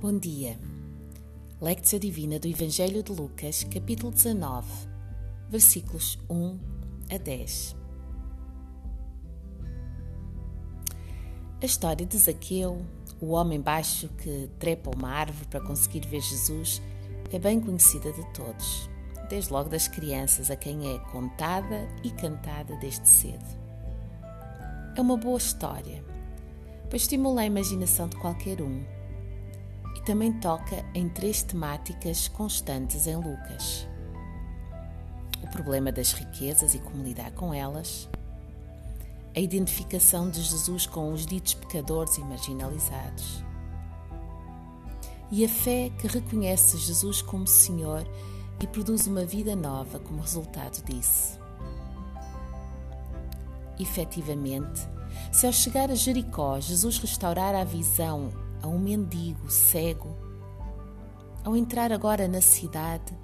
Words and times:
Bom 0.00 0.18
dia. 0.18 0.58
Lectio 1.60 2.00
Divina 2.00 2.38
do 2.38 2.48
Evangelho 2.48 3.02
de 3.02 3.12
Lucas, 3.12 3.64
capítulo 3.64 4.10
19, 4.10 4.66
versículos 5.50 6.18
1 6.28 6.58
a 7.12 7.18
10. 7.18 7.76
A 11.62 11.66
história 11.66 12.06
de 12.06 12.16
Zaqueu, 12.16 12.82
o 13.20 13.32
homem 13.32 13.60
baixo 13.60 14.08
que 14.08 14.48
trepa 14.58 14.90
uma 14.96 15.10
árvore 15.10 15.46
para 15.48 15.60
conseguir 15.60 16.06
ver 16.08 16.22
Jesus, 16.22 16.80
é 17.30 17.38
bem 17.38 17.60
conhecida 17.60 18.10
de 18.10 18.24
todos, 18.32 18.88
desde 19.28 19.52
logo 19.52 19.68
das 19.68 19.86
crianças 19.86 20.50
a 20.50 20.56
quem 20.56 20.94
é 20.94 20.98
contada 21.12 21.86
e 22.02 22.10
cantada 22.10 22.74
desde 22.76 23.06
cedo. 23.06 23.59
É 24.96 25.00
uma 25.00 25.16
boa 25.16 25.38
história, 25.38 26.04
pois 26.88 27.02
estimula 27.02 27.42
a 27.42 27.46
imaginação 27.46 28.08
de 28.08 28.16
qualquer 28.16 28.60
um 28.60 28.84
e 29.96 30.00
também 30.02 30.32
toca 30.40 30.84
em 30.94 31.08
três 31.08 31.42
temáticas 31.42 32.26
constantes 32.28 33.06
em 33.06 33.14
Lucas: 33.14 33.86
o 35.42 35.48
problema 35.48 35.92
das 35.92 36.12
riquezas 36.12 36.74
e 36.74 36.80
como 36.80 37.04
lidar 37.04 37.30
com 37.32 37.54
elas, 37.54 38.08
a 39.34 39.38
identificação 39.38 40.28
de 40.28 40.42
Jesus 40.42 40.86
com 40.86 41.12
os 41.12 41.24
ditos 41.24 41.54
pecadores 41.54 42.18
e 42.18 42.20
marginalizados, 42.22 43.44
e 45.30 45.44
a 45.44 45.48
fé 45.48 45.90
que 46.00 46.08
reconhece 46.08 46.76
Jesus 46.78 47.22
como 47.22 47.46
Senhor 47.46 48.04
e 48.60 48.66
produz 48.66 49.06
uma 49.06 49.24
vida 49.24 49.54
nova 49.54 50.00
como 50.00 50.20
resultado 50.20 50.82
disso. 50.84 51.39
Efetivamente, 53.80 54.86
se 55.32 55.46
ao 55.46 55.52
chegar 55.52 55.90
a 55.90 55.94
Jericó 55.94 56.60
Jesus 56.60 56.98
restaurar 56.98 57.54
a 57.54 57.64
visão 57.64 58.28
a 58.62 58.68
um 58.68 58.78
mendigo 58.78 59.50
cego. 59.50 60.14
Ao 61.42 61.56
entrar 61.56 61.90
agora 61.90 62.28
na 62.28 62.42
cidade, 62.42 63.16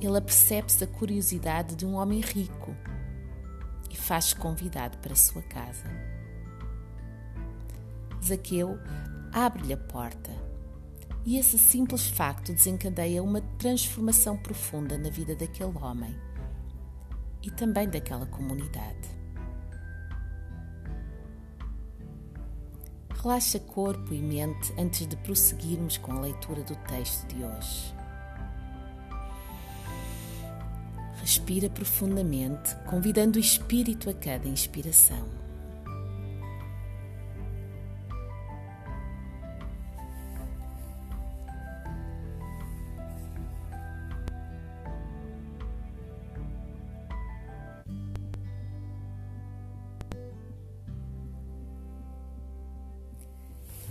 ele 0.00 0.16
apercebe-se 0.16 0.78
da 0.78 0.86
curiosidade 0.86 1.74
de 1.74 1.84
um 1.84 1.94
homem 1.94 2.20
rico 2.20 2.74
e 3.90 3.96
faz-se 3.96 4.36
convidado 4.36 4.96
para 4.98 5.16
sua 5.16 5.42
casa. 5.42 5.84
Zaqueu 8.24 8.78
abre-lhe 9.32 9.72
a 9.72 9.76
porta 9.76 10.30
e 11.24 11.36
esse 11.36 11.58
simples 11.58 12.06
facto 12.06 12.52
desencadeia 12.52 13.22
uma 13.22 13.40
transformação 13.58 14.36
profunda 14.36 14.96
na 14.96 15.10
vida 15.10 15.34
daquele 15.34 15.76
homem 15.78 16.14
e 17.42 17.50
também 17.50 17.88
daquela 17.88 18.26
comunidade. 18.26 19.15
Relaxa 23.26 23.58
corpo 23.58 24.14
e 24.14 24.22
mente 24.22 24.72
antes 24.78 25.04
de 25.04 25.16
prosseguirmos 25.16 25.98
com 25.98 26.12
a 26.12 26.20
leitura 26.20 26.62
do 26.62 26.76
texto 26.76 27.26
de 27.26 27.42
hoje. 27.42 27.92
Respira 31.20 31.68
profundamente, 31.68 32.76
convidando 32.88 33.36
o 33.36 33.40
espírito 33.40 34.08
a 34.08 34.14
cada 34.14 34.46
inspiração. 34.46 35.35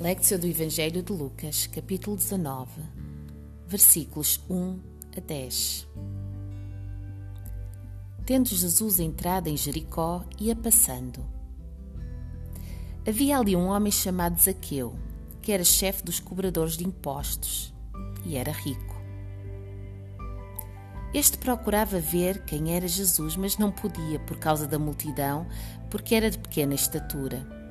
Lectio 0.06 0.38
do 0.38 0.46
Evangelho 0.46 1.02
de 1.02 1.12
Lucas, 1.12 1.66
capítulo 1.66 2.16
19, 2.16 2.70
versículos 3.66 4.40
1 4.48 4.80
a 5.18 5.20
10. 5.20 5.88
Tendo 8.24 8.50
Jesus 8.50 9.00
entrado 9.00 9.48
em 9.48 9.58
Jericó, 9.58 10.24
ia 10.40 10.56
passando. 10.56 11.26
Havia 13.04 13.40
ali 13.40 13.56
um 13.56 13.66
homem 13.66 13.92
chamado 13.92 14.40
Zaqueu, 14.40 14.94
que 15.42 15.52
era 15.52 15.64
chefe 15.64 16.04
dos 16.04 16.20
cobradores 16.20 16.78
de 16.78 16.86
impostos 16.86 17.74
e 18.24 18.38
era 18.38 18.52
rico. 18.52 18.96
Este 21.16 21.36
procurava 21.40 22.00
ver 22.00 22.46
quem 22.46 22.76
era 22.76 22.88
Jesus, 22.88 23.36
mas 23.36 23.58
não 23.58 23.72
podia 23.72 24.20
por 24.20 24.38
causa 24.38 24.68
da 24.68 24.78
multidão, 24.78 25.48
porque 25.90 26.14
era 26.14 26.30
de 26.30 26.38
pequena 26.38 26.76
estatura. 26.76 27.65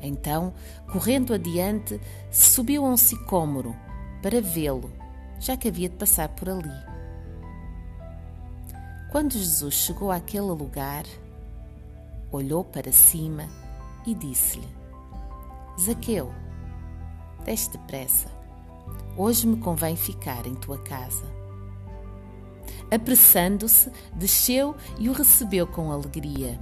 Então, 0.00 0.54
correndo 0.92 1.34
adiante, 1.34 2.00
subiu 2.30 2.84
a 2.86 2.90
um 2.90 2.96
sicômoro 2.96 3.74
para 4.22 4.40
vê-lo, 4.40 4.92
já 5.40 5.56
que 5.56 5.68
havia 5.68 5.88
de 5.88 5.96
passar 5.96 6.28
por 6.28 6.48
ali. 6.48 6.88
Quando 9.10 9.32
Jesus 9.32 9.74
chegou 9.74 10.10
àquele 10.12 10.42
lugar, 10.42 11.04
olhou 12.30 12.62
para 12.62 12.92
cima 12.92 13.48
e 14.06 14.14
disse-lhe: 14.14 14.68
Zaqueu, 15.80 16.32
desce 17.44 17.70
depressa, 17.70 18.28
hoje 19.16 19.46
me 19.46 19.56
convém 19.56 19.96
ficar 19.96 20.46
em 20.46 20.54
tua 20.54 20.78
casa. 20.78 21.24
Apressando-se, 22.90 23.90
desceu 24.14 24.74
e 24.98 25.08
o 25.08 25.12
recebeu 25.12 25.66
com 25.66 25.90
alegria. 25.92 26.58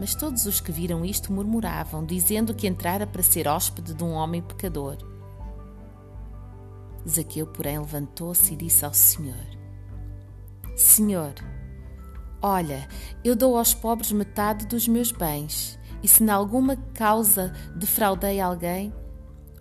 Mas 0.00 0.14
todos 0.14 0.46
os 0.46 0.62
que 0.62 0.72
viram 0.72 1.04
isto 1.04 1.30
murmuravam, 1.30 2.06
dizendo 2.06 2.54
que 2.54 2.66
entrara 2.66 3.06
para 3.06 3.22
ser 3.22 3.46
hóspede 3.46 3.92
de 3.92 4.02
um 4.02 4.12
homem 4.12 4.40
pecador. 4.40 4.96
Zaqueu, 7.06 7.46
porém, 7.46 7.78
levantou-se 7.78 8.54
e 8.54 8.56
disse 8.56 8.82
ao 8.82 8.94
Senhor: 8.94 9.46
Senhor, 10.74 11.34
olha, 12.40 12.88
eu 13.22 13.36
dou 13.36 13.58
aos 13.58 13.74
pobres 13.74 14.10
metade 14.10 14.64
dos 14.64 14.88
meus 14.88 15.12
bens, 15.12 15.78
e 16.02 16.08
se 16.08 16.24
em 16.24 16.30
alguma 16.30 16.76
causa 16.94 17.52
defraudei 17.76 18.40
alguém, 18.40 18.94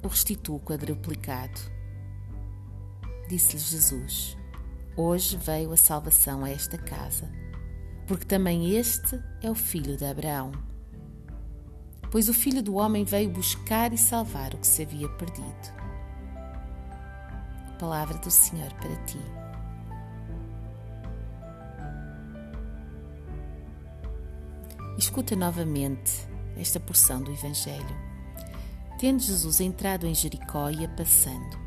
o 0.01 0.07
restituo 0.07 0.61
quadruplicado. 0.61 1.59
Disse-lhe 3.27 3.61
Jesus: 3.61 4.37
Hoje 4.95 5.35
veio 5.35 5.73
a 5.73 5.77
salvação 5.77 6.45
a 6.45 6.49
esta 6.49 6.77
casa 6.77 7.29
porque 8.09 8.25
também 8.25 8.75
este 8.75 9.21
é 9.39 9.51
o 9.51 9.53
filho 9.53 9.95
de 9.95 10.03
Abraão. 10.03 10.51
Pois 12.09 12.27
o 12.27 12.33
filho 12.33 12.63
do 12.63 12.73
homem 12.73 13.05
veio 13.05 13.29
buscar 13.29 13.93
e 13.93 13.99
salvar 13.99 14.51
o 14.55 14.57
que 14.57 14.65
se 14.65 14.81
havia 14.81 15.07
perdido. 15.09 15.79
Palavra 17.77 18.17
do 18.17 18.31
Senhor 18.31 18.73
para 18.73 18.95
ti. 19.05 19.19
Escuta 24.97 25.35
novamente 25.35 26.27
esta 26.57 26.79
porção 26.79 27.21
do 27.21 27.31
Evangelho. 27.31 27.95
Tendo 28.97 29.21
Jesus 29.21 29.61
entrado 29.61 30.07
em 30.07 30.15
Jericó, 30.15 30.71
ia 30.71 30.89
passando. 30.89 31.58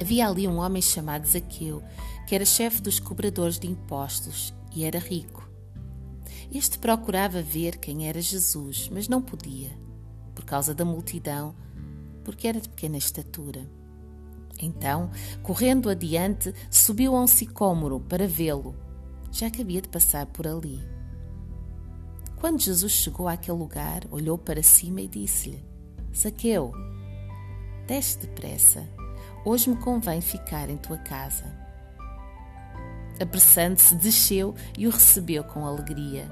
Havia 0.00 0.28
ali 0.28 0.48
um 0.48 0.58
homem 0.58 0.82
chamado 0.82 1.26
Zaqueu, 1.26 1.82
que 2.26 2.34
era 2.34 2.44
chefe 2.44 2.82
dos 2.82 2.98
cobradores 2.98 3.58
de 3.58 3.68
impostos 3.68 4.52
e 4.74 4.84
era 4.84 4.98
rico. 4.98 5.48
Este 6.52 6.78
procurava 6.78 7.40
ver 7.42 7.78
quem 7.78 8.08
era 8.08 8.20
Jesus, 8.20 8.90
mas 8.92 9.08
não 9.08 9.22
podia, 9.22 9.70
por 10.34 10.44
causa 10.44 10.74
da 10.74 10.84
multidão, 10.84 11.54
porque 12.24 12.48
era 12.48 12.60
de 12.60 12.68
pequena 12.68 12.96
estatura. 12.96 13.68
Então, 14.60 15.10
correndo 15.42 15.88
adiante, 15.88 16.54
subiu 16.70 17.14
a 17.14 17.22
um 17.22 17.26
sicômoro 17.26 18.00
para 18.00 18.26
vê-lo, 18.26 18.74
já 19.30 19.50
que 19.50 19.62
havia 19.62 19.82
de 19.82 19.88
passar 19.88 20.26
por 20.26 20.46
ali. 20.46 20.80
Quando 22.36 22.60
Jesus 22.60 22.92
chegou 22.92 23.26
àquele 23.26 23.58
lugar, 23.58 24.02
olhou 24.10 24.36
para 24.36 24.62
cima 24.62 25.00
e 25.00 25.08
disse-lhe: 25.08 25.64
Zaqueu, 26.14 26.72
desce 27.86 28.18
depressa 28.18 28.86
Hoje 29.44 29.68
me 29.68 29.76
convém 29.76 30.22
ficar 30.22 30.70
em 30.70 30.76
tua 30.78 30.96
casa. 30.96 31.44
Apressando-se, 33.20 33.94
desceu 33.94 34.54
e 34.76 34.86
o 34.86 34.90
recebeu 34.90 35.44
com 35.44 35.66
alegria. 35.66 36.24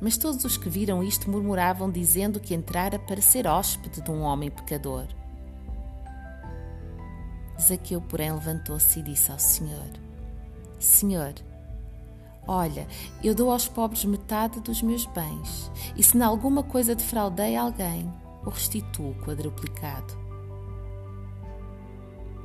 Mas 0.00 0.18
todos 0.18 0.44
os 0.44 0.56
que 0.56 0.68
viram 0.68 1.04
isto 1.04 1.30
murmuravam, 1.30 1.88
dizendo 1.88 2.40
que 2.40 2.54
entrara 2.54 2.98
para 2.98 3.22
ser 3.22 3.46
hóspede 3.46 4.02
de 4.02 4.10
um 4.10 4.22
homem 4.22 4.50
pecador. 4.50 5.06
Zaqueu, 7.60 8.00
porém, 8.00 8.32
levantou-se 8.32 8.98
e 8.98 9.02
disse 9.02 9.30
ao 9.30 9.38
Senhor: 9.38 9.88
Senhor, 10.80 11.32
olha, 12.44 12.88
eu 13.22 13.36
dou 13.36 13.52
aos 13.52 13.68
pobres 13.68 14.04
metade 14.04 14.58
dos 14.60 14.82
meus 14.82 15.06
bens, 15.06 15.70
e 15.96 16.02
se 16.02 16.18
em 16.18 16.22
alguma 16.22 16.64
coisa 16.64 16.94
defraudei 16.94 17.56
alguém, 17.56 18.12
o 18.44 18.50
restituo 18.50 19.14
quadruplicado. 19.24 20.23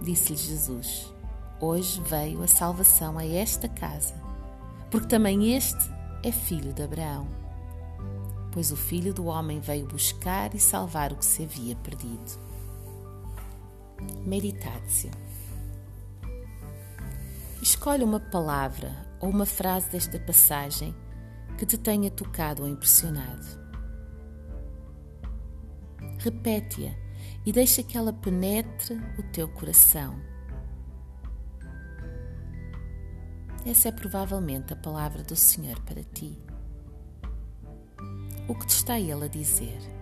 Disse-lhe 0.02 0.38
Jesus: 0.38 1.14
hoje 1.60 2.02
veio 2.02 2.42
a 2.42 2.48
salvação 2.48 3.18
a 3.18 3.26
esta 3.26 3.68
casa, 3.68 4.16
porque 4.90 5.08
também 5.08 5.56
este 5.56 5.92
é 6.24 6.32
filho 6.32 6.74
de 6.74 6.84
Abraão. 6.84 7.28
Pois 8.52 8.72
o 8.72 8.76
filho 8.76 9.14
do 9.14 9.26
homem 9.26 9.60
veio 9.60 9.86
buscar 9.86 10.56
e 10.56 10.60
salvar 10.60 11.12
o 11.12 11.16
que 11.16 11.26
se 11.26 11.44
havia 11.44 11.76
perdido. 11.76 12.40
Meditácio. 14.26 15.12
Escolhe 17.62 18.04
uma 18.04 18.20
palavra 18.20 18.96
ou 19.20 19.30
uma 19.30 19.46
frase 19.46 19.90
desta 19.90 20.18
passagem 20.18 20.96
que 21.58 21.66
te 21.66 21.78
tenha 21.78 22.10
tocado 22.10 22.64
ou 22.64 22.70
impressionado. 22.70 23.46
Repete-a 26.18 27.09
e 27.46 27.52
deixa 27.52 27.84
que 27.84 27.98
ela 27.98 28.14
penetre 28.14 28.96
o 29.18 29.24
teu 29.32 29.48
coração. 29.48 30.20
Essa 33.66 33.90
é 33.90 33.92
provavelmente 33.92 34.74
a 34.74 34.76
palavra 34.76 35.22
do 35.24 35.36
Senhor 35.36 35.80
para 35.82 36.04
ti. 36.04 36.38
O 38.48 38.56
que 38.56 38.66
te 38.66 38.76
está 38.76 39.00
Ele 39.00 39.26
a 39.26 39.28
dizer? 39.28 39.99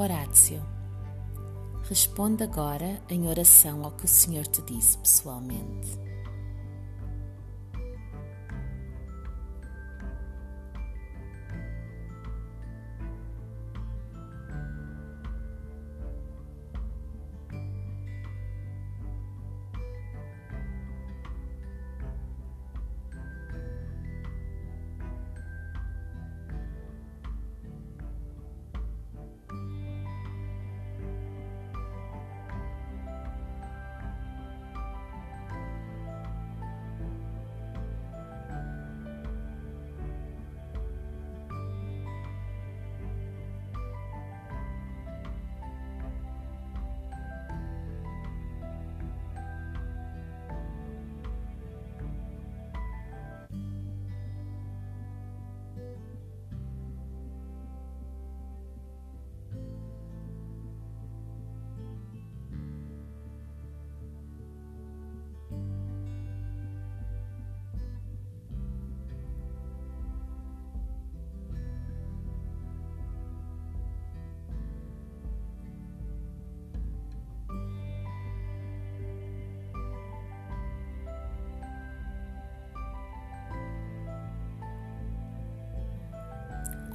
Horácio. 0.00 0.62
Responda 1.86 2.44
agora 2.44 3.02
em 3.10 3.28
oração 3.28 3.84
ao 3.84 3.90
que 3.90 4.06
o 4.06 4.08
Senhor 4.08 4.46
te 4.46 4.62
disse 4.62 4.96
pessoalmente. 4.96 5.98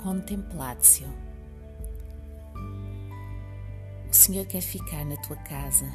Contemplatio. 0.05 1.07
O 4.07 4.13
Senhor 4.13 4.45
quer 4.45 4.61
ficar 4.61 5.03
na 5.03 5.17
tua 5.17 5.35
casa, 5.37 5.91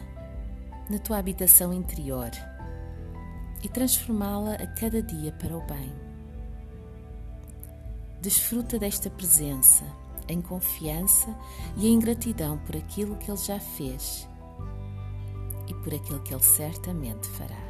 na 0.90 0.99
tua 0.99 1.19
habitação 1.19 1.73
interior 1.73 2.31
e 3.62 3.69
transformá-la 3.69 4.55
a 4.55 4.67
cada 4.67 5.00
dia 5.00 5.31
para 5.31 5.57
o 5.57 5.64
bem. 5.64 5.93
Desfruta 8.21 8.81
desta 8.81 9.09
presença 9.09 9.85
em 10.26 10.43
confiança 10.43 11.33
e 11.76 11.87
em 11.87 11.97
gratidão 12.00 12.59
por 12.59 12.76
aquilo 12.76 13.17
que 13.17 13.31
Ele 13.31 13.38
já 13.38 13.61
fez 13.61 14.29
e 15.69 15.75
por 15.75 15.95
aquilo 15.95 16.21
que 16.25 16.35
Ele 16.35 16.43
certamente 16.43 17.29
fará. 17.29 17.70